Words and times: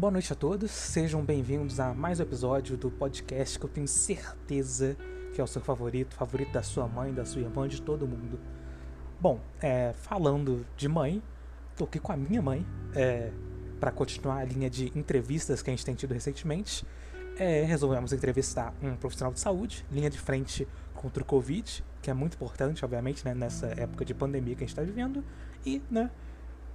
Boa 0.00 0.10
noite 0.10 0.32
a 0.32 0.34
todos, 0.34 0.70
sejam 0.70 1.22
bem-vindos 1.22 1.78
a 1.78 1.92
mais 1.92 2.20
um 2.20 2.22
episódio 2.22 2.74
do 2.74 2.90
podcast 2.90 3.58
que 3.58 3.66
eu 3.66 3.68
tenho 3.68 3.86
certeza 3.86 4.96
que 5.34 5.38
é 5.38 5.44
o 5.44 5.46
seu 5.46 5.60
favorito, 5.60 6.14
favorito 6.14 6.52
da 6.52 6.62
sua 6.62 6.88
mãe, 6.88 7.12
da 7.12 7.26
sua 7.26 7.42
irmã, 7.42 7.68
de 7.68 7.82
todo 7.82 8.08
mundo. 8.08 8.40
Bom, 9.20 9.38
é, 9.60 9.92
falando 9.92 10.64
de 10.74 10.88
mãe, 10.88 11.22
tô 11.76 11.84
aqui 11.84 11.98
com 11.98 12.12
a 12.12 12.16
minha 12.16 12.40
mãe 12.40 12.66
é, 12.94 13.30
para 13.78 13.92
continuar 13.92 14.38
a 14.38 14.44
linha 14.44 14.70
de 14.70 14.90
entrevistas 14.98 15.60
que 15.60 15.68
a 15.68 15.72
gente 15.74 15.84
tem 15.84 15.94
tido 15.94 16.14
recentemente. 16.14 16.86
É, 17.36 17.64
resolvemos 17.64 18.10
entrevistar 18.14 18.72
um 18.82 18.96
profissional 18.96 19.34
de 19.34 19.40
saúde, 19.40 19.84
linha 19.92 20.08
de 20.08 20.18
frente 20.18 20.66
contra 20.94 21.22
o 21.22 21.26
Covid, 21.26 21.84
que 22.00 22.10
é 22.10 22.14
muito 22.14 22.36
importante, 22.36 22.82
obviamente, 22.86 23.22
né, 23.22 23.34
nessa 23.34 23.66
época 23.78 24.06
de 24.06 24.14
pandemia 24.14 24.54
que 24.54 24.64
a 24.64 24.66
gente 24.66 24.72
está 24.72 24.82
vivendo, 24.82 25.22
e, 25.66 25.82
né, 25.90 26.10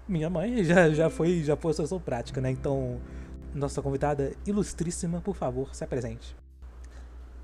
minha 0.08 0.30
mãe 0.30 0.64
já, 0.64 0.90
já 0.90 1.10
foi 1.10 1.44
já 1.44 1.56
foi 1.56 1.74
sua 1.74 2.00
prática, 2.00 2.40
né? 2.40 2.52
Então, 2.52 3.00
nossa 3.54 3.82
convidada 3.82 4.34
ilustríssima, 4.46 5.22
por 5.22 5.36
favor, 5.36 5.74
se 5.74 5.84
apresente. 5.84 6.36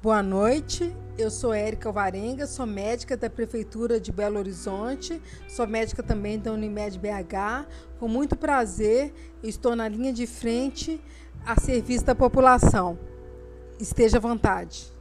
Boa 0.01 0.23
noite, 0.23 0.95
eu 1.15 1.29
sou 1.29 1.53
Érica 1.53 1.87
Alvarenga, 1.89 2.47
sou 2.47 2.65
médica 2.65 3.15
da 3.15 3.29
Prefeitura 3.29 3.99
de 3.99 4.11
Belo 4.11 4.39
Horizonte, 4.39 5.21
sou 5.47 5.67
médica 5.67 6.01
também 6.01 6.39
da 6.39 6.51
Unimed 6.51 6.97
BH. 6.97 7.67
Com 7.99 8.07
muito 8.07 8.35
prazer, 8.35 9.13
estou 9.43 9.75
na 9.75 9.87
linha 9.87 10.11
de 10.11 10.25
frente 10.25 10.99
a 11.45 11.59
serviço 11.59 12.03
da 12.03 12.15
população. 12.15 12.97
Esteja 13.79 14.17
à 14.17 14.19
vontade. 14.19 14.91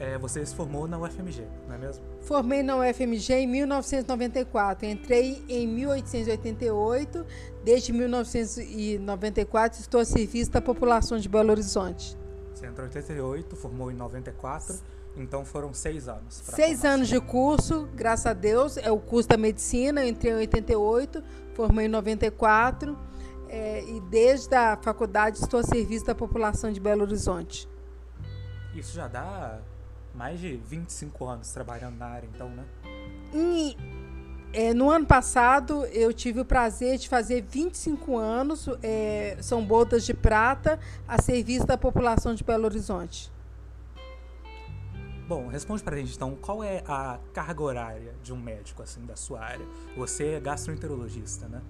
É, 0.00 0.16
você 0.16 0.44
se 0.46 0.54
formou 0.54 0.88
na 0.88 0.98
UFMG, 0.98 1.46
não 1.68 1.74
é 1.74 1.78
mesmo? 1.78 2.02
Formei 2.22 2.62
na 2.62 2.74
UFMG 2.78 3.34
em 3.34 3.46
1994. 3.46 4.86
Entrei 4.86 5.44
em 5.46 5.68
1888. 5.68 7.26
Desde 7.62 7.92
1994 7.92 9.78
estou 9.78 10.00
a 10.00 10.04
serviço 10.06 10.52
da 10.52 10.62
população 10.62 11.18
de 11.18 11.28
Belo 11.28 11.50
Horizonte. 11.50 12.16
Você 12.54 12.66
entrou 12.66 12.86
em 12.86 12.88
88, 12.88 13.54
formou 13.56 13.90
em 13.90 13.94
94. 13.94 14.80
Então 15.18 15.44
foram 15.44 15.74
seis 15.74 16.08
anos. 16.08 16.34
Seis 16.34 16.82
anos 16.82 17.06
de 17.06 17.20
curso, 17.20 17.86
graças 17.94 18.24
a 18.24 18.32
Deus. 18.32 18.78
É 18.78 18.90
o 18.90 18.98
curso 18.98 19.28
da 19.28 19.36
medicina. 19.36 20.02
Eu 20.02 20.08
entrei 20.08 20.32
em 20.32 20.36
88, 20.36 21.22
formei 21.52 21.84
em 21.84 21.90
94. 21.90 22.98
É, 23.50 23.84
e 23.84 24.00
desde 24.08 24.54
a 24.54 24.78
faculdade 24.78 25.36
estou 25.36 25.60
a 25.60 25.62
serviço 25.62 26.06
da 26.06 26.14
população 26.14 26.72
de 26.72 26.80
Belo 26.80 27.02
Horizonte. 27.02 27.68
Isso 28.74 28.94
já 28.94 29.06
dá 29.06 29.60
mais 30.14 30.40
de 30.40 30.56
25 30.56 31.24
anos 31.24 31.52
trabalhando 31.52 31.96
na 31.96 32.06
área, 32.06 32.28
então, 32.32 32.48
né? 32.48 32.64
E, 33.32 33.76
é, 34.52 34.74
no 34.74 34.90
ano 34.90 35.06
passado, 35.06 35.84
eu 35.86 36.12
tive 36.12 36.40
o 36.40 36.44
prazer 36.44 36.98
de 36.98 37.08
fazer 37.08 37.42
25 37.42 38.16
anos, 38.16 38.68
é, 38.82 39.36
são 39.40 39.64
botas 39.64 40.04
de 40.04 40.12
prata, 40.12 40.78
a 41.06 41.20
serviço 41.20 41.66
da 41.66 41.78
população 41.78 42.34
de 42.34 42.42
Belo 42.42 42.64
Horizonte. 42.64 43.30
Bom, 45.28 45.46
responde 45.46 45.80
pra 45.80 45.96
gente 45.96 46.16
então, 46.16 46.34
qual 46.34 46.64
é 46.64 46.82
a 46.88 47.20
carga 47.32 47.62
horária 47.62 48.14
de 48.20 48.32
um 48.32 48.36
médico, 48.36 48.82
assim, 48.82 49.06
da 49.06 49.14
sua 49.14 49.40
área? 49.40 49.64
Você 49.96 50.32
é 50.32 50.40
gastroenterologista, 50.40 51.46
né? 51.46 51.62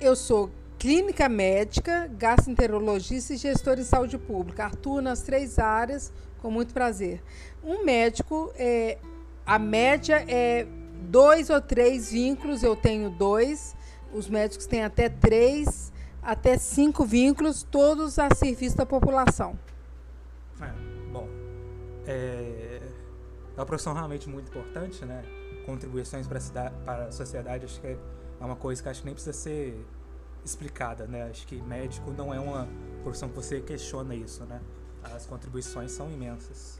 Eu 0.00 0.14
sou 0.14 0.48
clínica 0.80 1.28
médica, 1.28 2.10
gastroenterologista 2.16 3.34
e 3.34 3.36
gestor 3.36 3.78
em 3.78 3.84
saúde 3.84 4.16
pública. 4.16 4.64
Atuo 4.64 5.02
nas 5.02 5.20
três 5.20 5.58
áreas, 5.58 6.10
com 6.38 6.50
muito 6.50 6.72
prazer. 6.72 7.22
Um 7.62 7.84
médico, 7.84 8.50
é, 8.56 8.96
a 9.44 9.58
média 9.58 10.24
é 10.26 10.66
dois 11.02 11.50
ou 11.50 11.60
três 11.60 12.10
vínculos, 12.10 12.62
eu 12.62 12.74
tenho 12.74 13.10
dois. 13.10 13.76
Os 14.10 14.26
médicos 14.26 14.64
têm 14.64 14.82
até 14.82 15.10
três, 15.10 15.92
até 16.22 16.56
cinco 16.56 17.04
vínculos, 17.04 17.62
todos 17.62 18.18
a 18.18 18.34
serviço 18.34 18.78
da 18.78 18.86
população. 18.86 19.58
É, 20.62 20.72
bom, 21.12 21.28
é, 22.06 22.80
é 23.54 23.60
uma 23.60 23.66
profissão 23.66 23.92
realmente 23.92 24.26
muito 24.30 24.48
importante, 24.48 25.04
né? 25.04 25.22
Contribuições 25.66 26.26
para 26.26 26.38
a, 26.38 26.70
para 26.70 27.04
a 27.04 27.12
sociedade, 27.12 27.66
acho 27.66 27.78
que 27.82 27.86
é 27.86 27.98
uma 28.40 28.56
coisa 28.56 28.82
que 28.82 28.88
acho 28.88 29.00
que 29.00 29.06
nem 29.06 29.14
precisa 29.14 29.34
ser 29.34 29.78
explicada, 30.44 31.06
né? 31.06 31.28
Acho 31.30 31.46
que 31.46 31.60
médico 31.62 32.12
não 32.12 32.32
é 32.32 32.40
uma 32.40 32.68
profissão 33.02 33.28
que 33.28 33.36
você 33.36 33.60
questiona 33.60 34.14
isso, 34.14 34.44
né? 34.44 34.60
As 35.02 35.26
contribuições 35.26 35.92
são 35.92 36.10
imensas. 36.10 36.78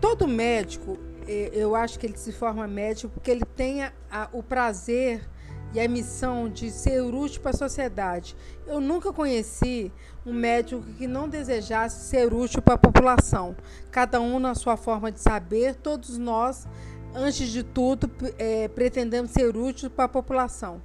Todo 0.00 0.26
médico, 0.26 0.98
eu 1.26 1.76
acho 1.76 1.98
que 1.98 2.06
ele 2.06 2.16
se 2.16 2.32
forma 2.32 2.66
médico 2.66 3.12
porque 3.12 3.30
ele 3.30 3.44
tem 3.44 3.84
a, 3.84 3.92
a, 4.10 4.28
o 4.32 4.42
prazer 4.42 5.28
e 5.74 5.80
a 5.80 5.88
missão 5.88 6.48
de 6.48 6.70
ser 6.70 7.00
útil 7.02 7.40
para 7.40 7.50
a 7.50 7.56
sociedade. 7.56 8.36
Eu 8.66 8.80
nunca 8.80 9.12
conheci 9.12 9.92
um 10.24 10.32
médico 10.32 10.82
que 10.98 11.06
não 11.06 11.28
desejasse 11.28 12.08
ser 12.08 12.32
útil 12.32 12.60
para 12.60 12.74
a 12.74 12.78
população. 12.78 13.56
Cada 13.90 14.20
um 14.20 14.38
na 14.38 14.54
sua 14.54 14.76
forma 14.76 15.10
de 15.10 15.20
saber, 15.20 15.76
todos 15.76 16.18
nós, 16.18 16.66
antes 17.14 17.48
de 17.48 17.62
tudo, 17.62 18.10
é, 18.38 18.68
pretendemos 18.68 19.30
ser 19.30 19.56
úteis 19.56 19.90
para 19.90 20.04
a 20.04 20.08
população. 20.08 20.82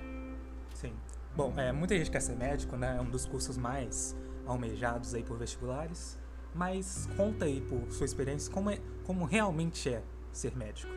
Bom, 1.38 1.54
é, 1.56 1.72
muita 1.72 1.96
gente 1.96 2.10
quer 2.10 2.20
ser 2.20 2.36
médico, 2.36 2.76
né? 2.76 2.96
É 2.98 3.02
um 3.02 3.12
dos 3.12 3.28
cursos 3.28 3.60
mais 3.60 4.16
almejados 4.48 5.14
aí 5.14 5.22
por 5.22 5.38
vestibulares. 5.38 6.18
Mas 6.52 7.08
conta 7.16 7.46
aí 7.46 7.62
por 7.62 7.92
sua 7.92 8.06
experiência 8.06 8.52
como, 8.52 8.72
é, 8.72 8.80
como 9.04 9.24
realmente 9.24 9.88
é 9.88 10.02
ser 10.34 10.58
médico. 10.58 10.92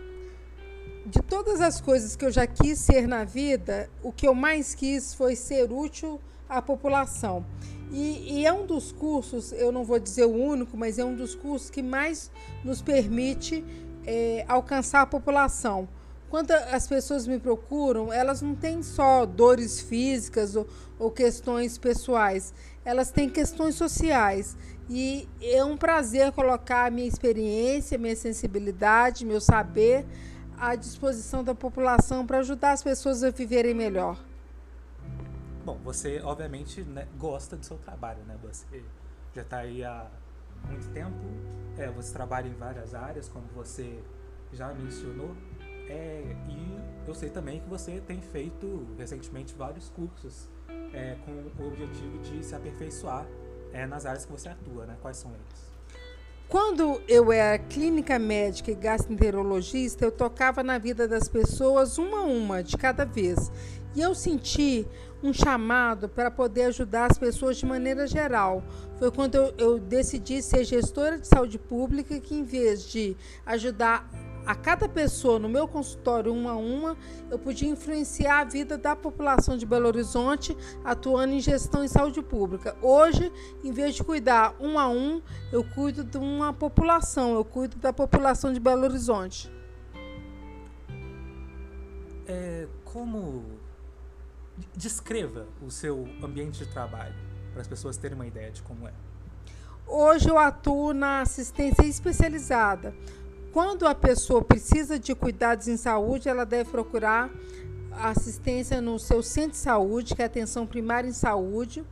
De 1.04 1.20
todas 1.20 1.60
as 1.60 1.78
coisas 1.78 2.16
que 2.16 2.24
eu 2.24 2.30
já 2.30 2.46
quis 2.46 2.78
ser 2.78 3.06
na 3.06 3.22
vida, 3.22 3.90
o 4.02 4.10
que 4.10 4.26
eu 4.26 4.34
mais 4.34 4.74
quis 4.74 5.12
foi 5.12 5.36
ser 5.36 5.70
útil 5.70 6.18
à 6.48 6.62
população. 6.62 7.44
E, 7.92 8.38
e, 8.38 8.46
é 8.46 8.52
um 8.52 8.64
dos 8.64 8.92
cursos, 8.92 9.52
eu 9.52 9.70
não 9.70 9.84
vou 9.84 9.98
dizer 9.98 10.24
o 10.24 10.32
único, 10.34 10.74
mas 10.74 10.98
é 10.98 11.04
um 11.04 11.14
dos 11.14 11.34
cursos 11.34 11.68
que 11.68 11.82
mais 11.82 12.30
nos 12.64 12.80
permite 12.80 13.62
é, 14.06 14.46
alcançar 14.48 15.02
a 15.02 15.06
população. 15.06 15.86
Quando 16.30 16.52
as 16.52 16.86
pessoas 16.86 17.26
me 17.26 17.40
procuram, 17.40 18.12
elas 18.12 18.40
não 18.40 18.54
têm 18.54 18.84
só 18.84 19.26
dores 19.26 19.80
físicas 19.80 20.54
ou, 20.54 20.64
ou 20.96 21.10
questões 21.10 21.76
pessoais, 21.76 22.54
elas 22.84 23.10
têm 23.10 23.28
questões 23.28 23.74
sociais. 23.74 24.56
E 24.88 25.28
é 25.42 25.64
um 25.64 25.76
prazer 25.76 26.30
colocar 26.30 26.86
a 26.86 26.90
minha 26.90 27.08
experiência, 27.08 27.98
minha 27.98 28.14
sensibilidade, 28.14 29.26
meu 29.26 29.40
saber 29.40 30.06
à 30.56 30.76
disposição 30.76 31.42
da 31.42 31.54
população 31.54 32.24
para 32.24 32.38
ajudar 32.38 32.72
as 32.72 32.82
pessoas 32.82 33.24
a 33.24 33.30
viverem 33.30 33.74
melhor. 33.74 34.16
Bom, 35.64 35.78
você 35.82 36.20
obviamente 36.22 36.82
né, 36.82 37.08
gosta 37.18 37.56
do 37.56 37.66
seu 37.66 37.76
trabalho, 37.78 38.22
né? 38.24 38.36
Você 38.42 38.84
já 39.34 39.42
está 39.42 39.58
aí 39.58 39.82
há 39.82 40.06
muito 40.68 40.88
tempo, 40.92 41.16
é, 41.76 41.90
você 41.90 42.12
trabalha 42.12 42.46
em 42.46 42.54
várias 42.54 42.94
áreas, 42.94 43.28
como 43.28 43.46
você 43.54 43.98
já 44.52 44.72
mencionou, 44.74 45.34
é, 45.90 46.22
e 46.48 47.08
eu 47.08 47.14
sei 47.14 47.28
também 47.30 47.60
que 47.60 47.68
você 47.68 48.00
tem 48.06 48.20
feito 48.20 48.86
recentemente 48.96 49.54
vários 49.54 49.88
cursos 49.90 50.48
é, 50.94 51.16
com 51.24 51.62
o 51.62 51.66
objetivo 51.66 52.18
de 52.18 52.44
se 52.44 52.54
aperfeiçoar 52.54 53.26
é, 53.72 53.86
nas 53.86 54.06
áreas 54.06 54.24
que 54.24 54.30
você 54.30 54.48
atua, 54.48 54.86
né? 54.86 54.96
Quais 55.02 55.16
são 55.16 55.32
eles? 55.32 55.70
Quando 56.48 57.00
eu 57.06 57.32
era 57.32 57.58
clínica 57.58 58.18
médica 58.18 58.70
e 58.70 58.74
gastroenterologista, 58.74 60.04
eu 60.04 60.10
tocava 60.10 60.62
na 60.62 60.78
vida 60.78 61.06
das 61.06 61.28
pessoas 61.28 61.98
uma 61.98 62.20
a 62.20 62.24
uma, 62.24 62.62
de 62.62 62.76
cada 62.76 63.04
vez. 63.04 63.50
E 63.94 64.00
eu 64.00 64.14
senti 64.14 64.86
um 65.22 65.32
chamado 65.32 66.08
para 66.08 66.30
poder 66.30 66.64
ajudar 66.64 67.10
as 67.10 67.18
pessoas 67.18 67.56
de 67.56 67.66
maneira 67.66 68.06
geral. 68.06 68.62
Foi 68.98 69.10
quando 69.10 69.34
eu, 69.34 69.54
eu 69.58 69.78
decidi 69.78 70.42
ser 70.42 70.64
gestora 70.64 71.18
de 71.18 71.26
saúde 71.26 71.58
pública 71.58 72.18
que, 72.18 72.34
em 72.34 72.44
vez 72.44 72.84
de 72.84 73.16
ajudar 73.46 74.08
a 74.50 74.54
cada 74.56 74.88
pessoa 74.88 75.38
no 75.38 75.48
meu 75.48 75.68
consultório, 75.68 76.34
uma 76.34 76.50
a 76.50 76.56
uma, 76.56 76.96
eu 77.30 77.38
podia 77.38 77.68
influenciar 77.68 78.40
a 78.40 78.44
vida 78.44 78.76
da 78.76 78.96
população 78.96 79.56
de 79.56 79.64
Belo 79.64 79.86
Horizonte, 79.86 80.56
atuando 80.84 81.34
em 81.34 81.40
gestão 81.40 81.84
em 81.84 81.88
saúde 81.88 82.20
pública. 82.20 82.76
Hoje, 82.82 83.32
em 83.62 83.70
vez 83.70 83.94
de 83.94 84.02
cuidar 84.02 84.56
um 84.58 84.76
a 84.76 84.88
um, 84.88 85.22
eu 85.52 85.62
cuido 85.62 86.02
de 86.02 86.18
uma 86.18 86.52
população, 86.52 87.34
eu 87.34 87.44
cuido 87.44 87.76
da 87.76 87.92
população 87.92 88.52
de 88.52 88.58
Belo 88.58 88.82
Horizonte. 88.82 89.48
É, 92.26 92.66
como. 92.84 93.44
Descreva 94.74 95.46
o 95.62 95.70
seu 95.70 96.08
ambiente 96.22 96.64
de 96.64 96.70
trabalho, 96.72 97.14
para 97.52 97.62
as 97.62 97.68
pessoas 97.68 97.96
terem 97.96 98.16
uma 98.16 98.26
ideia 98.26 98.50
de 98.50 98.62
como 98.62 98.88
é. 98.88 98.92
Hoje 99.86 100.28
eu 100.28 100.38
atuo 100.38 100.92
na 100.92 101.20
assistência 101.20 101.86
especializada 101.86 102.94
quando 103.52 103.86
a 103.86 103.94
pessoa 103.94 104.42
precisa 104.42 104.98
de 104.98 105.14
cuidados 105.14 105.66
em 105.66 105.76
saúde, 105.76 106.28
ela 106.28 106.44
deve 106.44 106.70
procurar 106.70 107.30
assistência 107.92 108.80
no 108.80 108.98
seu 108.98 109.22
centro 109.22 109.52
de 109.52 109.56
saúde, 109.56 110.14
que 110.14 110.22
é 110.22 110.24
atenção 110.24 110.66
primária 110.66 111.08
em 111.08 111.12
saúde. 111.12 111.84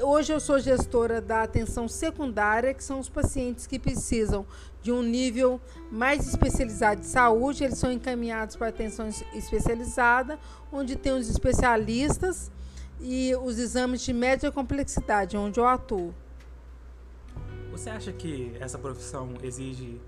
Hoje 0.00 0.32
eu 0.32 0.40
sou 0.40 0.58
gestora 0.58 1.20
da 1.20 1.42
atenção 1.42 1.88
secundária, 1.88 2.74
que 2.74 2.84
são 2.84 2.98
os 2.98 3.08
pacientes 3.08 3.66
que 3.66 3.78
precisam 3.78 4.44
de 4.82 4.90
um 4.90 5.02
nível 5.02 5.60
mais 5.90 6.26
especializado 6.26 7.00
de 7.00 7.06
saúde, 7.06 7.64
eles 7.64 7.78
são 7.78 7.92
encaminhados 7.92 8.56
para 8.56 8.68
atenção 8.68 9.08
especializada, 9.32 10.38
onde 10.72 10.96
tem 10.96 11.12
os 11.12 11.30
especialistas 11.30 12.50
e 13.00 13.34
os 13.36 13.58
exames 13.58 14.02
de 14.02 14.12
média 14.12 14.50
complexidade, 14.50 15.36
onde 15.36 15.60
eu 15.60 15.66
atuo. 15.66 16.12
Você 17.70 17.88
acha 17.88 18.12
que 18.12 18.52
essa 18.60 18.78
profissão 18.78 19.34
exige 19.42 20.00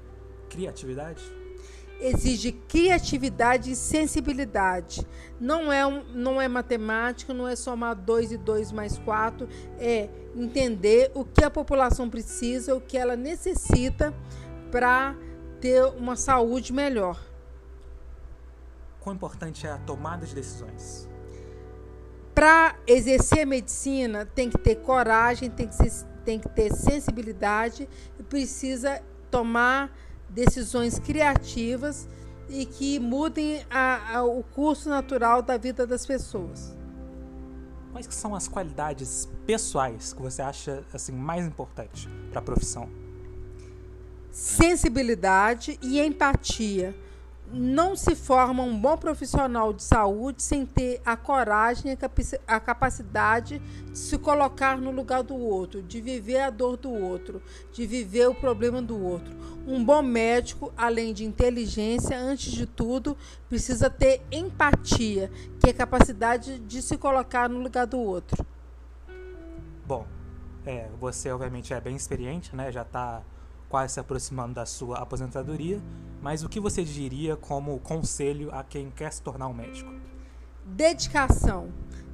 criatividade? 0.54 1.22
Exige 2.00 2.52
criatividade 2.52 3.70
e 3.70 3.76
sensibilidade. 3.76 5.06
Não 5.40 5.72
é, 5.72 5.86
um, 5.86 6.02
não 6.12 6.40
é 6.40 6.46
matemática, 6.46 7.34
não 7.34 7.46
é 7.46 7.56
somar 7.56 7.94
2 7.94 8.32
e 8.32 8.36
2 8.36 8.72
mais 8.72 8.98
4, 8.98 9.48
é 9.78 10.08
entender 10.34 11.10
o 11.14 11.24
que 11.24 11.44
a 11.44 11.50
população 11.50 12.08
precisa, 12.08 12.74
o 12.74 12.80
que 12.80 12.96
ela 12.96 13.16
necessita 13.16 14.14
para 14.70 15.16
ter 15.60 15.84
uma 15.84 16.16
saúde 16.16 16.72
melhor. 16.72 17.20
Quão 19.00 19.14
importante 19.14 19.66
é 19.66 19.70
a 19.70 19.78
tomada 19.78 20.26
de 20.26 20.34
decisões? 20.34 21.08
Para 22.34 22.76
exercer 22.86 23.40
a 23.40 23.46
medicina, 23.46 24.26
tem 24.26 24.50
que 24.50 24.58
ter 24.58 24.76
coragem, 24.76 25.48
tem 25.48 25.68
que, 25.68 25.74
ser, 25.74 26.06
tem 26.24 26.40
que 26.40 26.48
ter 26.48 26.72
sensibilidade 26.74 27.88
e 28.18 28.22
precisa 28.22 29.00
tomar 29.30 29.96
decisões 30.34 30.98
criativas 30.98 32.08
e 32.48 32.66
que 32.66 32.98
mudem 32.98 33.64
a, 33.70 34.18
a, 34.18 34.24
o 34.24 34.42
curso 34.42 34.88
natural 34.88 35.40
da 35.40 35.56
vida 35.56 35.86
das 35.86 36.04
pessoas. 36.04 36.76
Quais 37.92 38.06
que 38.06 38.14
são 38.14 38.34
as 38.34 38.48
qualidades 38.48 39.28
pessoais 39.46 40.12
que 40.12 40.20
você 40.20 40.42
acha 40.42 40.84
assim 40.92 41.12
mais 41.12 41.46
importantes 41.46 42.08
para 42.30 42.40
a 42.40 42.42
profissão? 42.42 42.88
Sensibilidade 44.32 45.78
e 45.80 46.00
empatia 46.00 46.94
não 47.52 47.94
se 47.94 48.16
forma 48.16 48.62
um 48.62 48.76
bom 48.76 48.96
profissional 48.96 49.72
de 49.72 49.82
saúde 49.82 50.42
sem 50.42 50.66
ter 50.66 51.00
a 51.04 51.16
coragem 51.16 51.92
e 51.92 51.98
a 52.46 52.58
capacidade 52.58 53.60
de 53.92 53.98
se 53.98 54.18
colocar 54.18 54.76
no 54.76 54.90
lugar 54.90 55.22
do 55.22 55.36
outro, 55.36 55.82
de 55.82 56.00
viver 56.00 56.40
a 56.40 56.50
dor 56.50 56.76
do 56.76 56.90
outro, 56.90 57.40
de 57.72 57.86
viver 57.86 58.28
o 58.28 58.34
problema 58.34 58.82
do 58.82 59.00
outro. 59.00 59.32
Um 59.66 59.82
bom 59.82 60.02
médico, 60.02 60.72
além 60.76 61.14
de 61.14 61.24
inteligência, 61.24 62.18
antes 62.18 62.52
de 62.52 62.66
tudo, 62.66 63.16
precisa 63.48 63.88
ter 63.88 64.22
empatia, 64.30 65.30
que 65.58 65.68
é 65.68 65.70
a 65.70 65.74
capacidade 65.74 66.58
de 66.58 66.82
se 66.82 66.98
colocar 66.98 67.48
no 67.48 67.60
lugar 67.60 67.86
do 67.86 67.98
outro. 67.98 68.44
Bom, 69.86 70.06
é, 70.66 70.88
você 71.00 71.30
obviamente 71.30 71.72
é 71.72 71.80
bem 71.80 71.96
experiente, 71.96 72.54
né? 72.54 72.70
Já 72.70 72.82
está 72.82 73.22
quase 73.68 73.94
se 73.94 74.00
aproximando 74.00 74.54
da 74.54 74.66
sua 74.66 74.98
aposentadoria, 74.98 75.80
mas 76.22 76.42
o 76.42 76.48
que 76.48 76.60
você 76.60 76.84
diria 76.84 77.36
como 77.36 77.78
conselho 77.80 78.54
a 78.54 78.62
quem 78.62 78.90
quer 78.90 79.12
se 79.12 79.20
tornar 79.20 79.48
um 79.48 79.54
médico? 79.54 79.92
Dedicação. 80.64 81.70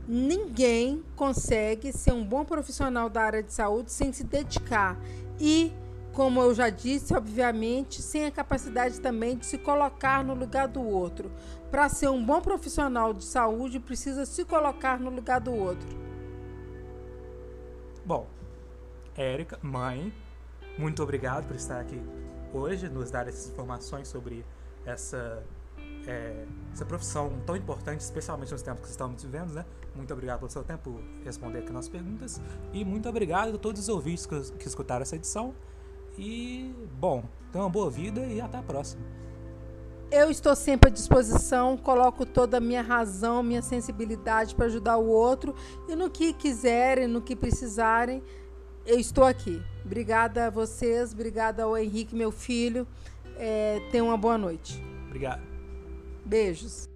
Ninguém 0.09 1.05
consegue 1.15 1.93
ser 1.93 2.13
um 2.13 2.25
bom 2.25 2.45
profissional 2.45 3.09
da 3.09 3.23
área 3.23 3.43
de 3.43 3.53
saúde 3.53 3.93
sem 3.93 4.13
se 4.13 4.25
dedicar 4.25 4.97
e, 5.39 5.73
como 6.21 6.43
eu 6.43 6.55
já 6.55 6.69
disse, 6.69 7.15
obviamente, 7.15 8.03
sem 8.03 8.27
a 8.27 8.31
capacidade 8.31 9.01
também 9.01 9.39
de 9.39 9.47
se 9.47 9.57
colocar 9.57 10.23
no 10.23 10.35
lugar 10.35 10.69
do 10.69 10.83
outro. 10.83 11.33
Para 11.71 11.89
ser 11.89 12.11
um 12.11 12.23
bom 12.23 12.43
profissional 12.43 13.15
de 13.15 13.25
saúde, 13.25 13.81
precisa 13.81 14.27
se 14.27 14.45
colocar 14.45 15.01
no 15.01 15.09
lugar 15.09 15.41
do 15.41 15.51
outro. 15.51 15.89
Bom, 18.05 18.27
Érica, 19.17 19.59
mãe, 19.63 20.13
muito 20.77 21.03
obrigado 21.03 21.47
por 21.47 21.57
estar 21.57 21.81
aqui 21.81 21.99
hoje, 22.53 22.87
nos 22.91 23.11
dar 23.11 23.27
essas 23.27 23.51
informações 23.51 24.07
sobre 24.07 24.45
essa, 24.85 25.43
é, 26.07 26.45
essa 26.71 26.85
profissão 26.85 27.33
tão 27.47 27.57
importante, 27.57 28.01
especialmente 28.03 28.53
nos 28.53 28.61
tempos 28.61 28.83
que 28.83 28.91
estamos 28.91 29.23
vivendo, 29.23 29.55
né? 29.55 29.65
Muito 29.97 30.13
obrigado 30.13 30.41
pelo 30.41 30.51
seu 30.51 30.65
tempo 30.65 31.01
responder 31.25 31.61
aqui 31.61 31.73
nossas 31.73 31.89
perguntas 31.89 32.43
e 32.75 32.85
muito 32.85 33.09
obrigado 33.09 33.55
a 33.55 33.59
todos 33.59 33.81
os 33.81 33.89
ouvintes 33.89 34.27
que, 34.27 34.39
que 34.59 34.69
escutaram 34.69 35.01
essa 35.01 35.17
edição. 35.17 35.55
E, 36.19 36.75
bom, 36.99 37.25
tenha 37.53 37.65
uma 37.65 37.71
boa 37.71 37.91
vida 37.91 38.21
e 38.27 38.41
até 38.41 38.59
a 38.59 38.63
próxima. 38.63 39.03
Eu 40.11 40.29
estou 40.29 40.57
sempre 40.57 40.91
à 40.91 40.93
disposição, 40.93 41.77
coloco 41.77 42.27
toda 42.27 42.57
a 42.57 42.61
minha 42.61 42.83
razão, 42.83 43.45
minha 43.45 43.63
sensibilidade 43.63 44.57
para 44.57 44.67
ajudar 44.67 44.97
o 44.97 45.07
outro 45.07 45.55
e 45.89 45.95
no 45.95 46.11
que 46.11 46.33
quiserem, 46.33 47.07
no 47.07 47.23
que 47.23 47.37
precisarem, 47.37 48.21
eu 48.85 48.99
estou 48.99 49.23
aqui. 49.23 49.63
Obrigada 49.85 50.47
a 50.47 50.51
vocês, 50.51 51.13
obrigada 51.13 51.63
ao 51.63 51.79
Henrique, 51.79 52.15
meu 52.15 52.33
filho. 52.33 52.87
É, 53.37 53.81
tenham 53.93 54.09
uma 54.09 54.17
boa 54.17 54.37
noite. 54.37 54.83
Obrigado. 55.07 55.43
Beijos. 56.25 56.90